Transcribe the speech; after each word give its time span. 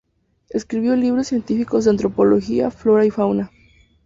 Escribió 0.49 0.95
libros 0.95 1.27
científicos 1.27 1.83
de 1.85 1.91
antropología, 1.91 2.71
flora 2.71 3.05
y 3.05 3.11
fauna. 3.11 3.51